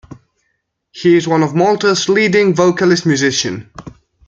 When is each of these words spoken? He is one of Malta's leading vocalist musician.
He 0.93 1.15
is 1.15 1.27
one 1.27 1.43
of 1.43 1.53
Malta's 1.53 2.09
leading 2.09 2.55
vocalist 2.55 3.05
musician. 3.05 3.69